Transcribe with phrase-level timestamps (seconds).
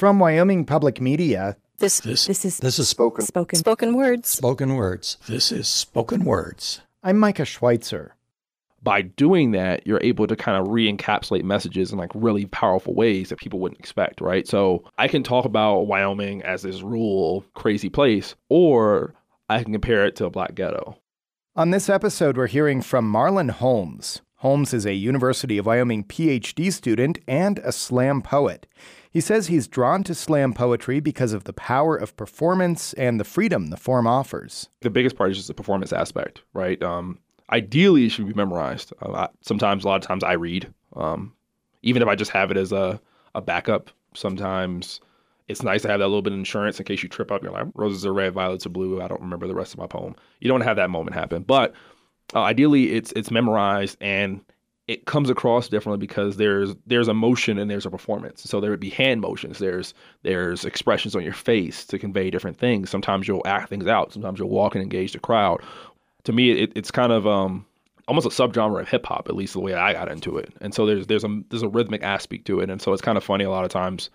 [0.00, 3.22] From Wyoming Public Media, This This, this is this is Spoken.
[3.26, 4.30] spoken spoken words.
[4.30, 5.18] spoken words.
[5.28, 6.80] This is spoken words.
[7.02, 8.14] I'm Micah Schweitzer.
[8.82, 13.28] by doing that, you're able to kind of re-encapsulate messages in like really powerful ways
[13.28, 14.48] that people wouldn't expect, right?
[14.48, 19.12] So I can talk about Wyoming as this rural, crazy place, or
[19.50, 20.96] I can compare it to a black ghetto.
[21.56, 24.22] On this episode, we're hearing from Marlon Holmes.
[24.36, 28.66] Holmes is a University of Wyoming PhD student and a slam poet.
[29.10, 33.24] He says he's drawn to slam poetry because of the power of performance and the
[33.24, 34.68] freedom the form offers.
[34.80, 36.80] The biggest part is just the performance aspect, right?
[36.80, 37.18] Um,
[37.50, 38.92] ideally, it should be memorized.
[39.02, 41.32] Uh, I, sometimes, a lot of times, I read, um,
[41.82, 43.00] even if I just have it as a,
[43.34, 43.90] a backup.
[44.14, 45.00] Sometimes
[45.48, 47.42] it's nice to have that little bit of insurance in case you trip up.
[47.42, 49.02] You're like, roses are red, violets are blue.
[49.02, 50.14] I don't remember the rest of my poem.
[50.38, 51.42] You don't want to have that moment happen.
[51.42, 51.74] But
[52.34, 54.40] uh, ideally, it's it's memorized and
[54.90, 58.42] it comes across differently because there's there's emotion and there's a performance.
[58.42, 59.60] So there would be hand motions.
[59.60, 59.94] There's
[60.24, 62.90] there's expressions on your face to convey different things.
[62.90, 64.12] Sometimes you'll act things out.
[64.12, 65.62] Sometimes you'll walk and engage the crowd.
[66.24, 67.64] To me, it, it's kind of um,
[68.08, 70.52] almost a subgenre of hip hop, at least the way I got into it.
[70.60, 72.68] And so there's there's a there's a rhythmic aspect to it.
[72.68, 74.10] And so it's kind of funny a lot of times.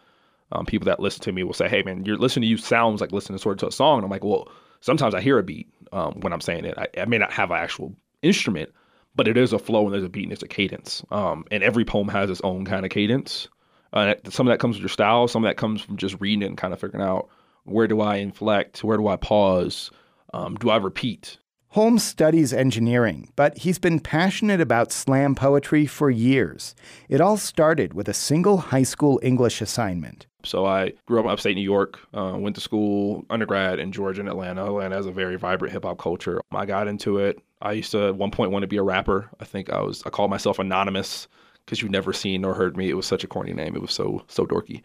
[0.52, 3.00] Um, people that listen to me will say, "Hey, man, you're listening to you sounds
[3.00, 4.50] like listening sort of to a song." And I'm like, "Well,
[4.82, 6.78] sometimes I hear a beat um, when I'm saying it.
[6.78, 8.72] I, I may not have an actual instrument,
[9.16, 11.04] but it is a flow and there's a beat and there's a cadence.
[11.12, 13.48] Um, and every poem has its own kind of cadence.
[13.94, 15.28] Uh, some of that comes with your style.
[15.28, 17.30] Some of that comes from just reading it and kind of figuring out
[17.64, 19.90] where do I inflect, where do I pause,
[20.34, 21.38] um, do I repeat,
[21.76, 26.74] Holmes studies engineering, but he's been passionate about slam poetry for years.
[27.10, 30.26] It all started with a single high school English assignment.
[30.46, 34.22] So I grew up in upstate New York, uh, went to school, undergrad in Georgia
[34.22, 34.66] and Atlanta.
[34.66, 36.42] Atlanta has a very vibrant hip hop culture.
[36.52, 37.40] I got into it.
[37.62, 39.30] I used to at one point want to be a rapper.
[39.40, 41.28] I think I was I called myself anonymous
[41.66, 42.90] because you've never seen or heard me.
[42.90, 43.76] It was such a corny name.
[43.76, 44.82] It was so so dorky.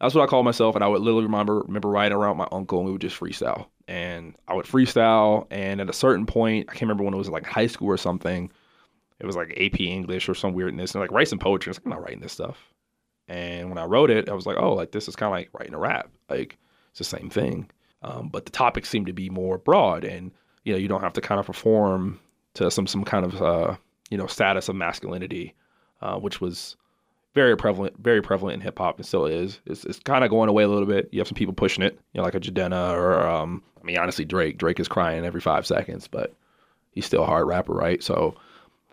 [0.00, 2.78] That's what I called myself, and I would literally remember remember riding around my uncle,
[2.78, 3.66] and we would just freestyle.
[3.86, 7.28] And I would freestyle, and at a certain point, I can't remember when it was
[7.28, 8.50] like high school or something.
[9.20, 11.70] It was like AP English or some weirdness, and like write some poetry.
[11.70, 12.73] I was like, I'm not writing this stuff.
[13.28, 15.50] And when I wrote it, I was like, oh, like this is kind of like
[15.52, 16.10] writing a rap.
[16.28, 16.58] Like
[16.90, 17.70] it's the same thing.
[18.02, 20.30] Um, but the topics seem to be more broad, and
[20.64, 22.20] you know, you don't have to kind of perform
[22.54, 23.76] to some some kind of uh,
[24.10, 25.54] you know status of masculinity,
[26.02, 26.76] uh, which was
[27.34, 29.60] very prevalent, very prevalent in hip hop and still is.
[29.66, 31.08] It's, it's kind of going away a little bit.
[31.12, 33.98] You have some people pushing it, you know, like a Jadena or um, I mean,
[33.98, 34.56] honestly, Drake.
[34.56, 36.32] Drake is crying every five seconds, but
[36.92, 38.02] he's still a hard rapper, right?
[38.02, 38.36] So,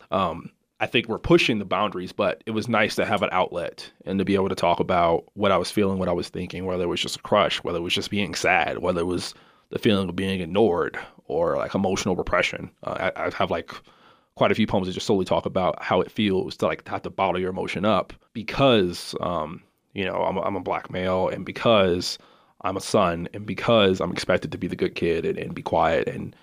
[0.09, 0.50] um,
[0.81, 4.18] I think we're pushing the boundaries, but it was nice to have an outlet and
[4.18, 6.84] to be able to talk about what I was feeling, what I was thinking, whether
[6.84, 9.36] it was just a crush, whether it was just being sad, whether it was
[9.70, 10.97] the feeling of being ignored
[11.28, 12.72] or like emotional repression.
[12.84, 13.72] Uh, I, I have like
[14.34, 17.03] quite a few poems that just solely talk about how it feels to like have
[17.03, 19.62] to bottle your emotion up because um,
[19.94, 22.18] you know I'm a, I'm a black male and because
[22.62, 25.62] I'm a son and because I'm expected to be the good kid and, and be
[25.62, 26.36] quiet and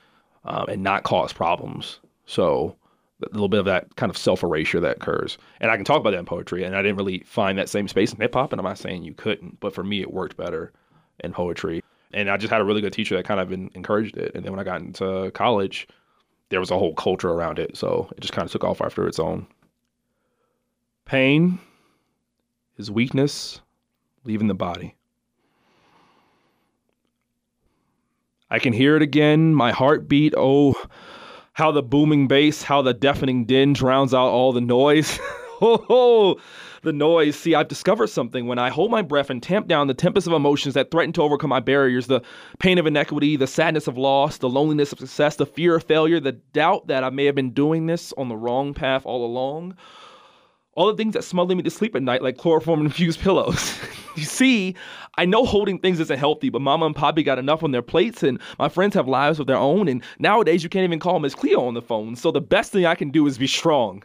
[0.44, 1.98] um, and not cause problems.
[2.26, 2.76] So
[3.22, 6.00] a little bit of that kind of self erasure that occurs, and I can talk
[6.00, 6.64] about that in poetry.
[6.64, 9.04] And I didn't really find that same space in hip hop, and I'm not saying
[9.04, 10.72] you couldn't, but for me it worked better
[11.20, 11.82] in poetry.
[12.12, 14.34] And I just had a really good teacher that kind of en- encouraged it.
[14.34, 15.88] And then when I got into college,
[16.48, 17.76] there was a whole culture around it.
[17.76, 19.46] So it just kind of took off after its own.
[21.04, 21.58] Pain
[22.76, 23.60] is weakness
[24.24, 24.94] leaving the body.
[28.50, 30.34] I can hear it again, my heartbeat.
[30.36, 30.74] Oh,
[31.58, 35.18] how the booming bass, how the deafening din drowns out all the noise.
[35.60, 36.40] oh,
[36.82, 37.34] the noise.
[37.34, 40.32] See, I've discovered something when I hold my breath and tamp down the tempest of
[40.32, 42.22] emotions that threaten to overcome my barriers the
[42.60, 46.20] pain of inequity, the sadness of loss, the loneliness of success, the fear of failure,
[46.20, 49.76] the doubt that I may have been doing this on the wrong path all along.
[50.78, 53.76] All the things that smother me to sleep at night, like chloroform infused pillows.
[54.14, 54.76] you see,
[55.16, 58.22] I know holding things isn't healthy, but mama and poppy got enough on their plates,
[58.22, 61.34] and my friends have lives of their own, and nowadays you can't even call Miss
[61.34, 62.14] Cleo on the phone.
[62.14, 64.04] So the best thing I can do is be strong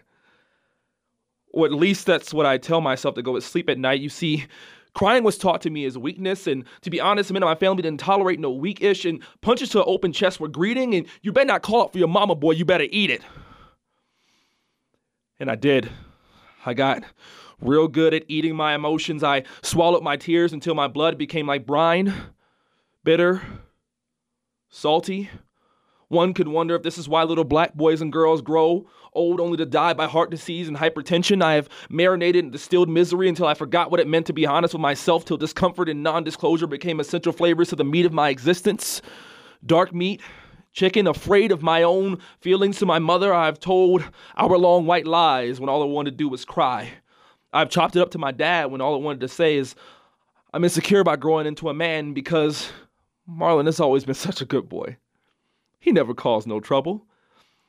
[1.54, 4.02] or at least that's what I tell myself to go to sleep at night.
[4.02, 4.46] You see,
[4.94, 7.84] crying was taught to me as weakness, and to be honest, a minute my family
[7.84, 11.48] didn't tolerate no weak-ish, and punches to an open chest were greeting, and you better
[11.48, 13.22] not call out for your mama, boy, you better eat it.
[15.40, 15.90] And I did.
[16.66, 17.04] I got
[17.62, 19.24] real good at eating my emotions.
[19.24, 22.14] I swallowed my tears until my blood became like brine,
[23.04, 23.42] bitter,
[24.70, 25.30] salty.
[26.08, 29.58] One could wonder if this is why little black boys and girls grow old only
[29.58, 31.42] to die by heart disease and hypertension.
[31.42, 34.74] I have marinated in distilled misery until I forgot what it meant to be honest
[34.74, 38.30] with myself, till discomfort and non disclosure became essential flavors to the meat of my
[38.30, 39.02] existence.
[39.66, 40.22] Dark meat,
[40.74, 44.04] chicken, afraid of my own feelings to my mother, I've told
[44.36, 46.90] hour long white lies when all I wanted to do was cry.
[47.54, 49.76] I've chopped it up to my dad when all I wanted to say is,
[50.54, 52.72] I'm insecure about growing into a man because
[53.30, 54.98] Marlon has always been such a good boy.
[55.80, 57.06] He never caused no trouble.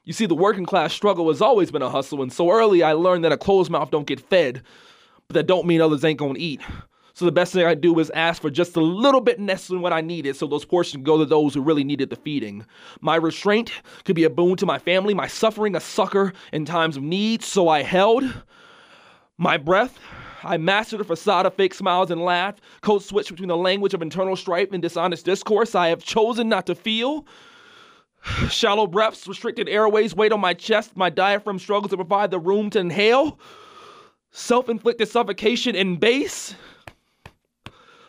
[0.05, 2.93] You see, the working class struggle has always been a hustle, and so early I
[2.93, 4.62] learned that a closed mouth don't get fed,
[5.29, 6.61] but that don't mean others ain't gonna eat.
[7.14, 9.81] So the best thing I do is ask for just a little bit less than
[9.81, 12.66] what I needed so those portions go to those who really needed the feeding.
[13.00, 13.70] My restraint
[14.05, 17.44] could be a boon to my family, my suffering a sucker in times of need,
[17.44, 18.25] so I held.
[19.38, 20.00] My breath,
[20.43, 24.02] I mastered a facade of fake smiles and laughed, code switch between the language of
[24.02, 27.26] internal strife and dishonest discourse I have chosen not to feel.
[28.49, 32.70] Shallow breaths, restricted airways weight on my chest, my diaphragm struggles to provide the room
[32.70, 33.38] to inhale.
[34.32, 36.56] Self inflicted suffocation in bass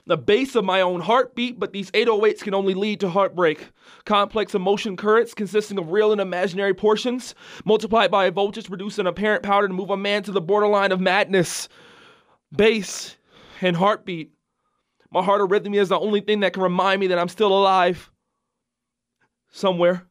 [0.07, 3.69] the base of my own heartbeat, but these 808s can only lead to heartbreak.
[4.05, 7.33] Complex emotion currents consisting of real and imaginary portions,
[7.65, 10.91] multiplied by a voltage, produce an apparent power to move a man to the borderline
[10.91, 11.67] of madness.
[12.55, 13.17] Bass
[13.61, 14.31] and heartbeat.
[15.11, 18.11] My heart arrhythmia is the only thing that can remind me that I'm still alive.
[19.51, 20.05] Somewhere.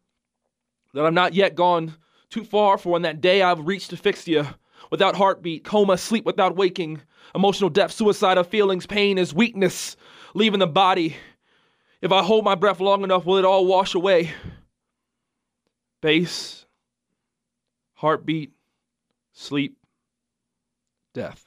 [0.94, 1.94] That I'm not yet gone
[2.30, 4.56] too far for when that day I've reached asphyxia
[4.90, 7.02] without heartbeat, coma, sleep without waking,
[7.34, 9.96] emotional depth, suicidal feelings, pain is weakness,
[10.34, 11.16] leaving the body.
[12.00, 14.32] If I hold my breath long enough, will it all wash away?
[16.02, 16.66] Bass,
[17.94, 18.52] heartbeat,
[19.32, 19.78] sleep,
[21.14, 21.46] death.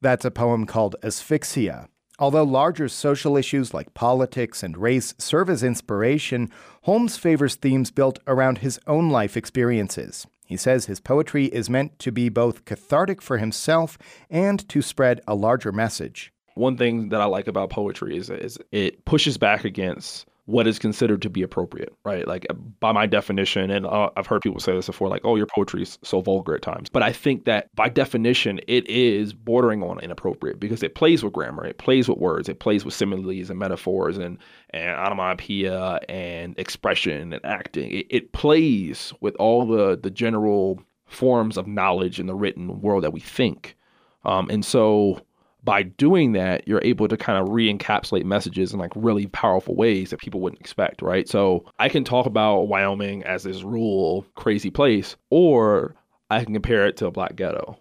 [0.00, 1.88] That's a poem called Asphyxia.
[2.20, 6.50] Although larger social issues like politics and race serve as inspiration,
[6.82, 10.26] Holmes favors themes built around his own life experiences.
[10.48, 13.98] He says his poetry is meant to be both cathartic for himself
[14.30, 16.32] and to spread a larger message.
[16.54, 20.78] One thing that I like about poetry is, is it pushes back against what is
[20.78, 22.26] considered to be appropriate, right?
[22.26, 22.46] Like
[22.80, 25.82] by my definition, and uh, I've heard people say this before, like, "Oh, your poetry
[25.82, 30.00] is so vulgar at times." But I think that by definition, it is bordering on
[30.00, 33.58] inappropriate because it plays with grammar, it plays with words, it plays with similes and
[33.58, 34.38] metaphors and
[34.70, 37.92] and onomatopoeia and expression and acting.
[37.92, 43.04] It, it plays with all the the general forms of knowledge in the written world
[43.04, 43.76] that we think,
[44.24, 45.20] um, and so
[45.64, 50.10] by doing that, you're able to kind of re-encapsulate messages in like really powerful ways
[50.10, 51.28] that people wouldn't expect, right?
[51.28, 55.94] So I can talk about Wyoming as this rural, crazy place, or
[56.30, 57.78] I can compare it to a black ghetto.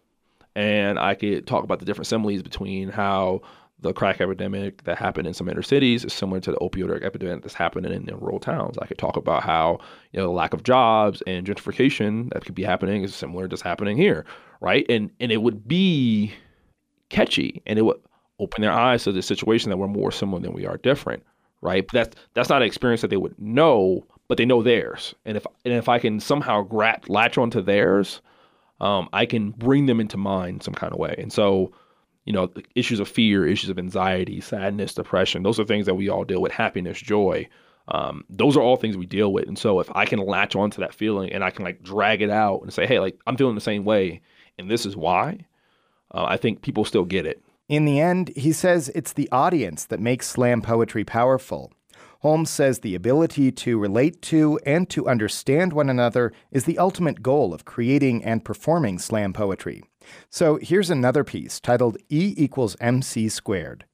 [0.55, 3.41] And I could talk about the different similes between how
[3.79, 7.43] the crack epidemic that happened in some inner cities is similar to the opioid epidemic
[7.43, 8.75] that's happening in, in rural towns.
[8.79, 9.79] I could talk about how
[10.11, 13.53] you know the lack of jobs and gentrification that could be happening is similar to
[13.53, 14.25] what's happening here,
[14.61, 14.83] right?
[14.89, 16.33] And and it would be
[17.09, 17.99] catchy and it would
[18.39, 21.23] open their eyes to the situation that we're more similar than we are different,
[21.61, 21.85] right?
[21.87, 25.15] But that's that's not an experience that they would know, but they know theirs.
[25.25, 28.21] And if and if I can somehow grab latch onto theirs,
[28.79, 31.15] um, I can bring them into mine some kind of way.
[31.17, 31.71] And so,
[32.25, 36.09] you know, issues of fear, issues of anxiety, sadness, depression, those are things that we
[36.09, 36.51] all deal with.
[36.51, 37.47] Happiness, joy.
[37.89, 39.47] Um, those are all things we deal with.
[39.47, 42.29] And so if I can latch onto that feeling and I can like drag it
[42.29, 44.21] out and say, hey, like I'm feeling the same way,
[44.57, 45.45] and this is why,
[46.11, 47.41] uh, I think people still get it.
[47.69, 51.71] In the end, he says it's the audience that makes slam poetry powerful.
[52.21, 57.21] Holmes says the ability to relate to and to understand one another is the ultimate
[57.21, 59.83] goal of creating and performing slam poetry.
[60.29, 63.85] So here's another piece titled E equals MC squared.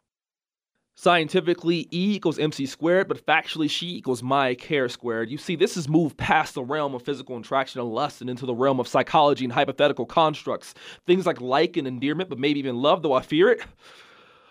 [1.03, 5.29] Scientifically, E equals MC squared, but factually, she equals my care squared.
[5.29, 8.45] You see, this has moved past the realm of physical attraction and lust and into
[8.45, 10.73] the realm of psychology and hypothetical constructs.
[11.05, 13.59] Things like like and endearment, but maybe even love, though I fear it.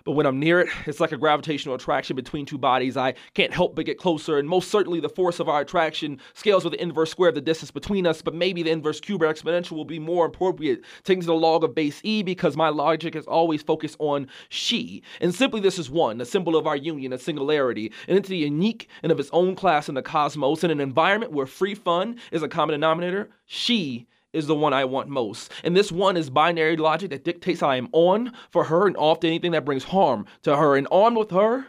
[0.04, 2.96] But when I'm near it, it's like a gravitational attraction between two bodies.
[2.96, 6.64] I can't help but get closer, and most certainly the force of our attraction scales
[6.64, 9.32] with the inverse square of the distance between us, but maybe the inverse cube or
[9.32, 13.26] exponential will be more appropriate, taking the log of base E because my logic is
[13.26, 15.02] always focused on she.
[15.20, 18.88] And simply this is one, a symbol of our union, a singularity, an entity unique
[19.02, 22.42] and of its own class in the cosmos, in an environment where free fun is
[22.42, 23.30] a common denominator.
[23.46, 25.52] She is the one I want most.
[25.62, 29.20] And this one is binary logic that dictates I am on for her and off
[29.20, 30.76] to anything that brings harm to her.
[30.76, 31.66] And on with her,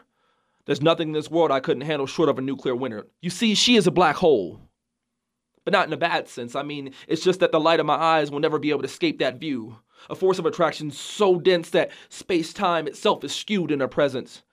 [0.66, 3.08] there's nothing in this world I couldn't handle short of a nuclear winter.
[3.22, 4.62] You see, she is a black hole.
[5.66, 6.56] But not in a bad sense.
[6.56, 8.88] I mean, it's just that the light of my eyes will never be able to
[8.88, 9.78] escape that view.
[10.10, 14.44] A force of attraction so dense that space time itself is skewed in her presence.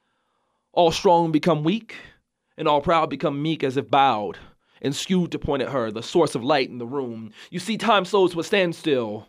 [0.73, 1.97] All strong become weak,
[2.57, 4.39] and all proud become meek as if bowed
[4.83, 7.33] and skewed to point at her, the source of light in the room.
[7.51, 9.27] You see, time slows to a standstill.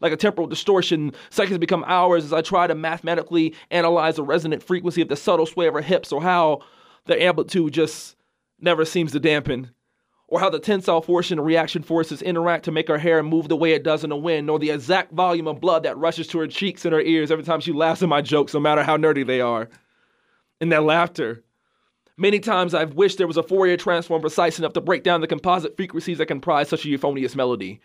[0.00, 4.62] Like a temporal distortion, seconds become hours as I try to mathematically analyze the resonant
[4.62, 6.62] frequency of the subtle sway of her hips or how
[7.06, 8.16] the amplitude just
[8.60, 9.70] never seems to dampen.
[10.28, 13.56] or how the tensile force and reaction forces interact to make her hair move the
[13.56, 16.38] way it does in the wind, or the exact volume of blood that rushes to
[16.38, 18.96] her cheeks and her ears every time she laughs at my jokes, no matter how
[18.96, 19.68] nerdy they are.
[20.60, 21.44] And that laughter.
[22.16, 25.26] Many times I've wished there was a Fourier transform precise enough to break down the
[25.26, 27.80] composite frequencies that comprise such a euphonious melody.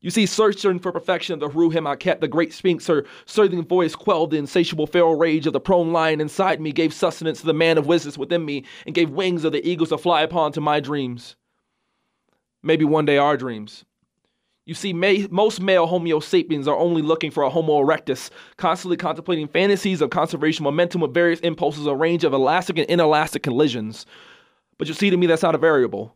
[0.00, 3.94] You see, searching for perfection of the I kept, the great sphinx, her soothing voice
[3.94, 7.52] quelled the insatiable feral rage of the prone lion inside me, gave sustenance to the
[7.52, 10.60] man of wisdom within me, and gave wings of the eagles to fly upon to
[10.62, 11.36] my dreams
[12.62, 13.84] maybe one day our dreams.
[14.70, 18.96] You see, may, most male Homo sapiens are only looking for a Homo erectus, constantly
[18.96, 24.06] contemplating fantasies of conservation momentum with various impulses, a range of elastic and inelastic collisions.
[24.78, 26.14] But you see, to me, that's not a variable.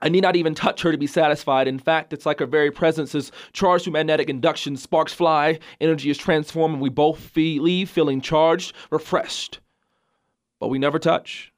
[0.00, 1.68] I need not even touch her to be satisfied.
[1.68, 4.74] In fact, it's like her very presence is charged through magnetic induction.
[4.78, 9.60] Sparks fly, energy is transformed, and we both leave feeling charged, refreshed.
[10.60, 11.52] But we never touch.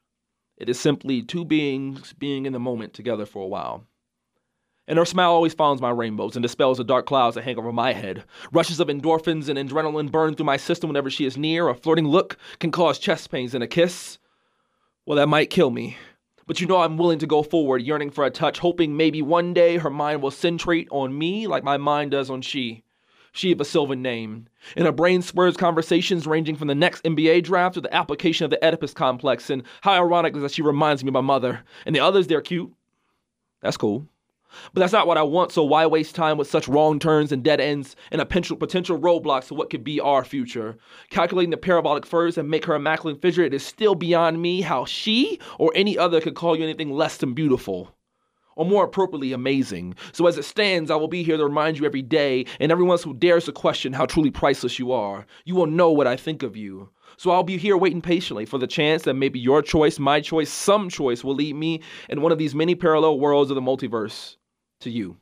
[0.56, 3.86] It is simply two beings being in the moment together for a while.
[4.88, 7.72] And her smile always follows my rainbows and dispels the dark clouds that hang over
[7.72, 8.24] my head.
[8.50, 11.68] Rushes of endorphins and adrenaline burn through my system whenever she is near.
[11.68, 14.18] A flirting look can cause chest pains, and a kiss,
[15.06, 15.96] well, that might kill me.
[16.46, 19.54] But you know I'm willing to go forward, yearning for a touch, hoping maybe one
[19.54, 22.82] day her mind will centrate on me like my mind does on she
[23.32, 24.46] she of a Sylvan name.
[24.76, 28.50] In her brain spurs conversations ranging from the next NBA draft to the application of
[28.50, 31.64] the Oedipus complex, and how ironic is that she reminds me of my mother.
[31.86, 32.72] And the others, they're cute.
[33.62, 34.06] That's cool.
[34.72, 37.42] But that's not what I want, so why waste time with such wrong turns and
[37.42, 40.76] dead ends and a potential, potential roadblocks to what could be our future?
[41.10, 44.60] Calculating the parabolic furs and make her a immaculate figure, it is still beyond me
[44.60, 47.94] how she or any other could call you anything less than beautiful
[48.56, 49.94] or more appropriately, amazing.
[50.12, 52.98] So as it stands, I will be here to remind you every day, and everyone
[52.98, 56.42] who dares to question how truly priceless you are, you will know what I think
[56.42, 56.90] of you.
[57.16, 60.50] So I'll be here waiting patiently for the chance that maybe your choice, my choice,
[60.50, 64.36] some choice will lead me in one of these many parallel worlds of the multiverse
[64.82, 65.16] to you.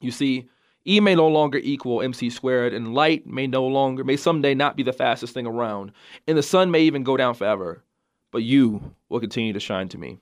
[0.00, 0.48] You see,
[0.86, 4.76] E may no longer equal MC squared, and light may no longer, may someday not
[4.76, 5.90] be the fastest thing around,
[6.28, 7.82] and the sun may even go down forever.
[8.30, 10.18] But you will continue to shine to me.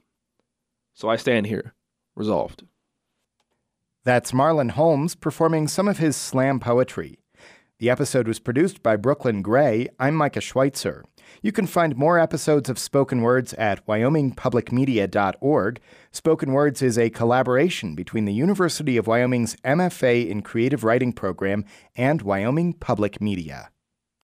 [0.94, 1.74] So I stand here
[2.14, 2.64] resolved.
[4.04, 7.18] That's Marlon Holmes performing some of his slam poetry.
[7.78, 9.88] The episode was produced by Brooklyn Gray.
[9.98, 11.04] I'm Micah Schweitzer.
[11.42, 15.80] You can find more episodes of Spoken Words at wyomingpublicmedia.org.
[16.10, 21.64] Spoken Words is a collaboration between the University of Wyoming's MFA in Creative Writing program
[21.96, 23.70] and Wyoming Public Media.